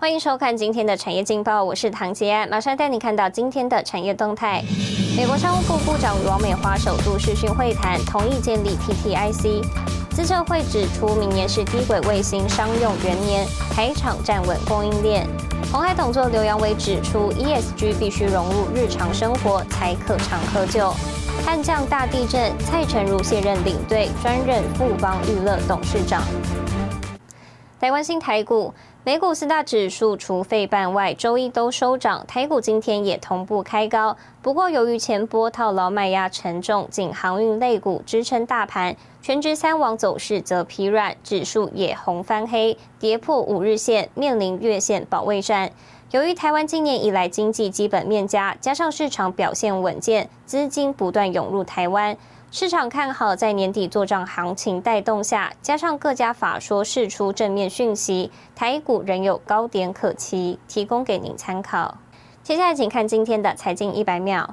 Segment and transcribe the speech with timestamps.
[0.00, 4.64] 欢迎收看今天的产业劲报，我是唐杰安，马上带你看到今天的产业动态。
[5.14, 9.62] 美国商务部部长王美花首度视讯会谈，同意建立 TTIC。
[10.10, 15.26] 资策会指出，明年是低轨卫星商用元年，台厂站稳供应链。
[15.70, 20.94] 红海董座刘扬伟指出，ESG 必须融入日常生活，才可长可久。
[21.44, 26.22] 悍将大地震，蔡成儒卸任领队，专任富邦娱乐董事长。
[27.78, 28.72] 台湾新台股。
[29.02, 32.22] 美股四大指数除费半外，周一都收涨。
[32.26, 45.72] 台股今天也同步开高，不过由于前波套牢卖压沉重，仅航运类股支撑大盘，全指三网走势则疲软，指数也红翻黑，跌破五日线，面临月线保卫战。
[46.10, 52.18] 由于台湾今年以来经济基本面佳，加上市场表现稳健，资金不断涌入台湾。
[52.52, 61.96] 市场看好，在年底做账行情带动下，加上各家法说释出正面讯息，台股仍有高点可期，提供给您参考。
[62.42, 64.52] 接下来，请看今天的财经一百秒。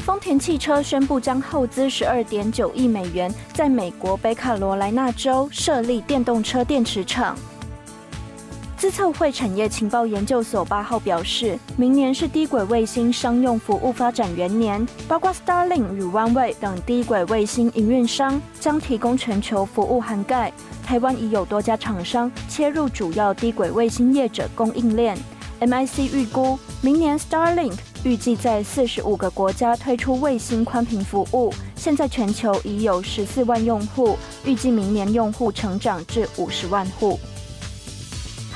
[0.00, 7.36] 丰田汽车宣布将耗资十二点九亿美元，在美国北卡罗来纳州设立电动车电池厂。
[8.84, 20.52] 资策会产业情报研究所八号表示，明年是低轨卫星商用服务发展元年，包括 Starlink 与 OneWay 等低轨卫星营运商将提供全球服务涵盖。
[20.84, 25.16] 台湾已有多家厂商切入主要低轨卫星业者供应链。
[25.60, 37.18] MIC 预估，明年 Starlink 预计在四十五个国家推出卫星宽频服务，现在全球已有十四万用户，预计明年用户成长至五十万户。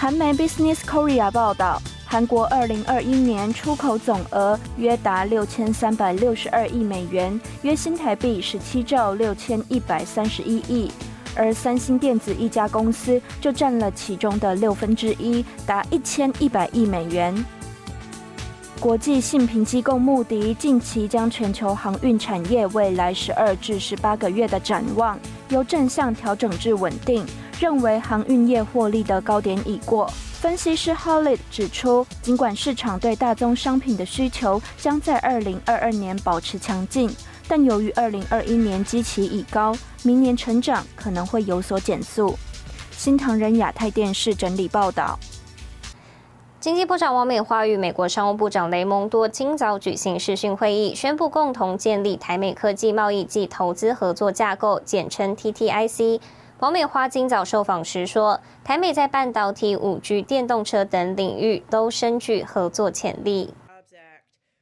[0.00, 10.92] 韩媒 Business Korea 报道，韩国二零二一年出口总额约达六千三百六十二亿美元，约新台币十七兆六千一百三十一亿，
[11.34, 17.34] 而三星电子一家公司就占了其中的六分之一，达一千一百亿美元。
[18.78, 27.26] 国际信评机构穆迪近期将全球航运产业未来十二至十八个月的展望由正向调整至稳定。
[27.58, 30.10] 认为航运业获利的高点已过。
[30.41, 37.10] 分析师 Holly 指出，尽管市场对大宗商品的需求将在二零二二年保持强劲，
[37.48, 42.38] 但由于二零二一年基期已高，明年成长可能会有所减速。
[42.92, 45.18] 新唐人亚太电视整理报道。
[46.60, 56.20] 经济部长王美花与美国商务部长雷蒙多今早举行视讯会议，宣布共同建立台美科技贸易及投资合作架构，简称 TTIC。
[56.60, 63.54] 王美花今早受访时说，台美在半导体、五 G、电动车等领域都深具合作潜力。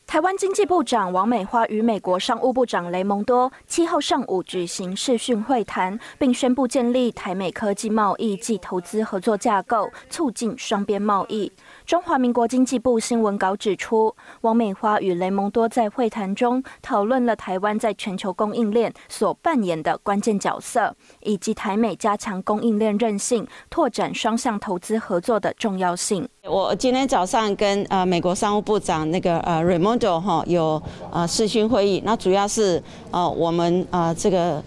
[0.07, 11.51] 台湾经济部长王美花与美国商务部长雷蒙多七号上午举行视讯会谈，并宣布建立台美科技贸易暨投资合作架构，促进双边贸易。
[11.87, 26.29] 中华民国经济部新闻稿指出，王美花与雷蒙多在会谈中讨论了台湾在全球供应链所扮演的关键角色，以及台美加强供应链韧性、拓展双向投资合作的重要性。
[26.43, 30.83] 我今天早上跟呃美国商务部长那个呃 Raimondo 哈有
[31.13, 32.83] 呃视讯会议，那主要是
[33.13, 34.61] 呃我们呃这个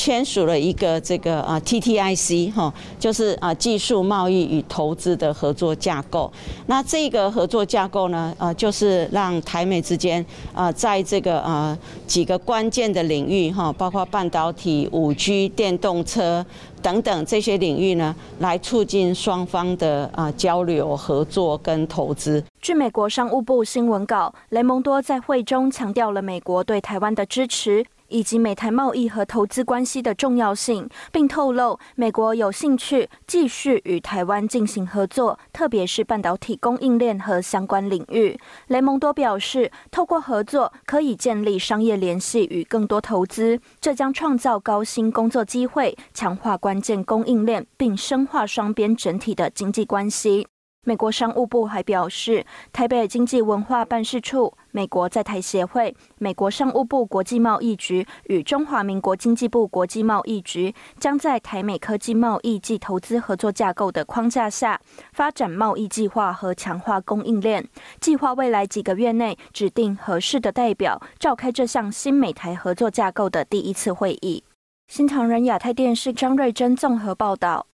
[0.00, 6.32] 签署了一个这个啊 TTIC 哈，就是啊技术贸易与投资的合作架构。
[6.68, 10.24] 那这个合作架构呢，呃就是让台美之间
[10.54, 16.46] 啊在这个啊几个关键的领域哈，包括半导体、五 G、电动车。
[16.82, 22.42] 等等这些领域呢，来促进双方的啊交流、合作跟投资。
[22.62, 27.84] 据美国商务部新闻稿，雷蒙多在会中强调了美国对台湾的支持。
[28.10, 38.38] 以及美台贸易和投资关系的重要性，并透露美国有兴趣继续与台湾进行合作，特别是半导体供应链和相关领域。
[38.66, 50.46] 雷蒙多表示，透过合作可以建立商业联系与更多投资，这将创造高薪工作机会，强化关键供应链，并深化双边整体的经济关系。
[50.82, 64.80] 美国商务部还表示，台北经济文化办事处、美国在台协会、美国商务部国际贸易局与中华民国经济部国际贸易局将在台美科技贸易及投资合作架构的框架下，
[65.12, 67.68] 发展贸易计划和强化供应链。
[68.00, 74.42] 计划未来几个月内指定合适的代表，召开这项新美台合作架构的第一次会议。
[74.88, 77.66] 新唐人亚太电视张瑞珍综合报道。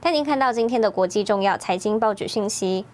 [0.00, 2.84] 带您看到今天的国际重要财经报纸信息。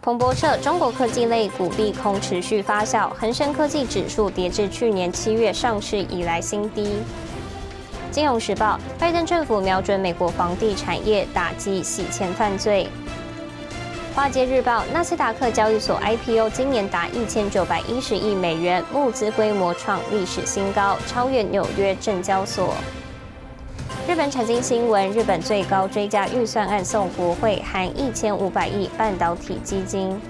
[0.00, 6.98] 彭博社：中国科技类股利空持续发酵，恒生科技指数跌至去年七月上市以来新低。
[8.10, 12.88] 金融时报：拜登政府瞄准美国房地产业打击洗钱犯罪。
[14.14, 22.74] 华尔街日报：纳斯达克交易所 IPO 今年达一千九百一十亿美元，募资规模创历史新高，超越纽约证交所。
[24.06, 30.20] 日本财经新闻：日本最高追加预算案送国会，含一千五百亿半导体基金。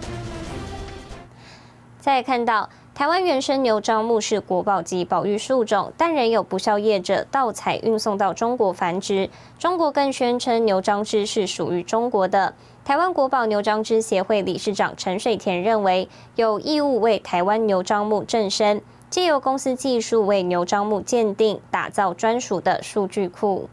[1.99, 9.29] 再看到台湾原生牛樟木是国宝级保育树种，但仍有不肖业者盗采运送到中国繁殖。
[9.59, 12.55] 中国更宣称牛樟芝是属于中国的。
[12.85, 18.81] 台湾国宝牛樟芝协会理事长陈水田认为，有义务为台湾牛樟木正身。
[19.15, 23.69] 借由公司技术为牛樟木鉴定，打造专属的数据库。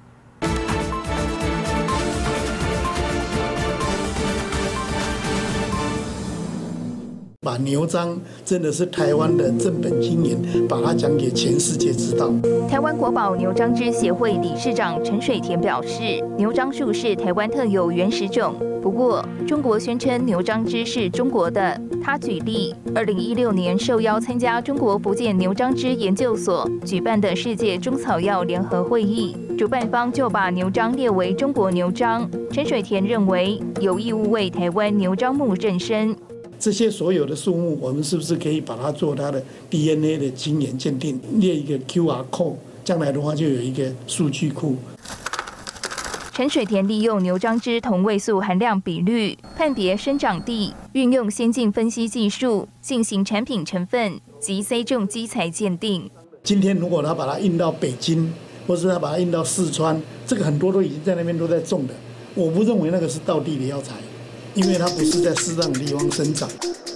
[7.43, 10.38] 把牛樟真的是台湾的正本经营，
[10.69, 12.31] 把它讲给全世界知道。
[12.69, 21.81] 台湾国宝牛樟芝协会理事长陈水田表示，牛樟树是台湾特有原始种，不过中国宣称牛樟芝是中国的。
[22.03, 32.29] 他举例，二零一六年受邀参加中国福建牛樟芝研究所举办的世界中草药联合会议，主办方就把牛樟列为中国牛樟。
[32.51, 36.15] 陈水田认为，有义务为台湾牛樟木正身。
[36.61, 42.53] 这些所有的树木，我们是不是可以把它做它的 DNA 的基因鉴定，列一个 QR code，
[42.85, 44.75] 将来的话就有一个数据库。
[46.31, 56.11] 陈水田利用牛樟芝同位素含量比率判别生长地，运用先进分析技术进行产品成分及 C 种基材鉴定。
[56.43, 58.31] 今天如果他把它运到北京，
[58.67, 61.95] 或是他把它运到四川，这个很多都已经在那边都在种的，
[62.35, 63.95] 我不认为那个是道地的药材。
[64.53, 66.50] 因为它不是在适当的地方生长。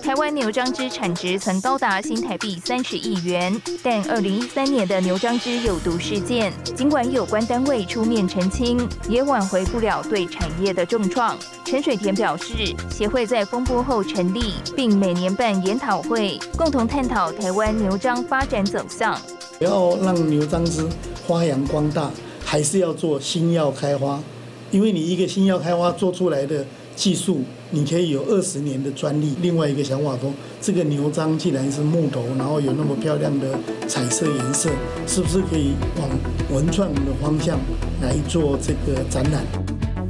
[0.03, 11.35] 台湾牛樟芝产值曾高达新台币三十亿元，但二零一三年的牛樟芝有毒事件，尽管有关单位出面澄清，也挽回不了对产业的重创。
[11.65, 12.53] 陈水田表示，
[12.91, 19.19] 协会在风波后成立，并每年办研讨会，共同探讨台湾牛樟发展走向。
[19.57, 20.87] 要让牛樟芝
[21.25, 22.11] 发扬光大，
[22.43, 24.21] 还是要做新药开花？
[24.69, 26.63] 因为你一个新药开花做出来的。
[26.95, 29.35] 技术，你可以有二十年的专利。
[29.41, 30.31] 另外一个想法说，
[30.61, 33.47] 这个牛樟既然是木头，然后有那么漂亮的
[33.87, 34.69] 彩色颜色，
[35.05, 36.09] 是不是可以往
[36.51, 37.59] 文创的方向
[38.01, 39.43] 来做这个展览？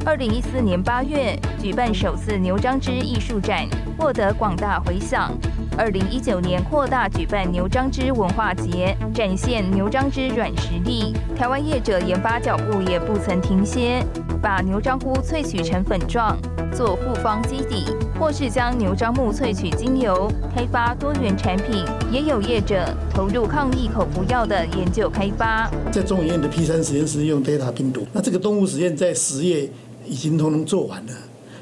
[0.06, 3.68] 二零一四年八月举办首次牛樟芝艺术展，
[3.98, 5.32] 获得广大回响。
[5.78, 11.14] 二零一九年扩大举办牛樟芝文化节，展现牛樟芝软实力。
[11.36, 14.06] 台湾业者研发脚步也不曾停歇，
[14.42, 16.38] 把牛樟菇萃取成粉状。
[16.76, 17.86] 做复方基底，
[18.20, 21.86] 或是将牛樟木萃取精油，开发多元产品。
[22.12, 25.72] 也有业者投入抗疫口服药的研究开发。
[25.90, 29.70] 在中医院的 P 三实验室用 Delta 病毒，那这个动物实验在十月
[30.06, 31.14] 已经都能做完了。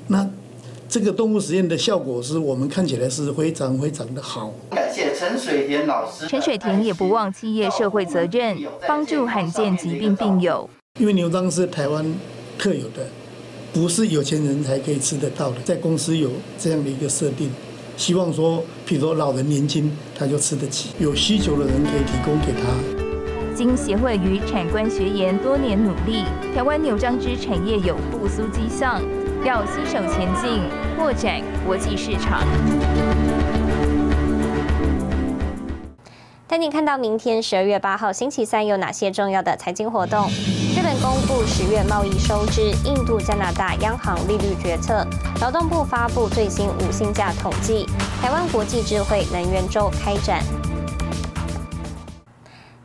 [0.08, 0.28] 那
[0.90, 4.52] 这个动物实验的效果是我们看起来是非常非常的好。
[4.72, 6.26] 感谢陈水田老师。
[6.28, 8.58] 陈水田也不忘企业社会责任，
[8.88, 10.68] 帮助罕见疾病病友。
[11.00, 12.04] 因为牛樟是台湾
[12.58, 13.08] 特有的。
[13.74, 17.50] 不是有钱人才可以吃得到的，在公司有这样的一个设定，
[17.98, 22.70] 希望说，譬如说老人年轻他就吃得起，有需求的人可以提供给他。
[23.56, 26.24] 经协会与产官学研多年努力，
[26.56, 29.02] 台湾牛樟芝产业有复苏迹象，
[29.44, 30.62] 要携手前进，
[30.96, 32.48] 扩展国际市场。
[36.48, 40.30] 带您看到明天十二月八号星期三有哪些重要的财经活动。
[41.46, 45.06] 十月贸易收支，印度、加拿大央行利率决策，
[45.42, 47.86] 劳动部发布最新五薪价统计，
[48.22, 50.44] 台湾国际智慧能源周开展。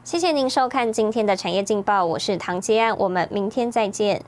[0.04, 4.22] 谢谢您收看今天的产业劲报，我是唐杰安，我们明天再见。